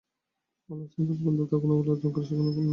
আল্লাহ 0.69 0.87
চান 0.93 1.03
তাঁর 1.09 1.19
বান্দা 1.25 1.43
তাঁর 1.49 1.59
গুণাবলি 1.63 1.89
অর্জন 1.93 2.09
করে 2.13 2.25
সেই 2.27 2.35
গুণে 2.37 2.43
গুণান্বিত 2.55 2.59
হোক। 2.63 2.69